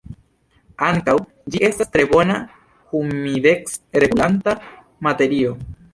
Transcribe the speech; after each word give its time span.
Ankaŭ, 0.85 1.13
ĝi 1.55 1.59
estas 1.67 1.91
tre 1.97 2.05
bona 2.13 2.37
humidec-regulanta 2.95 4.57
materio. 5.09 5.55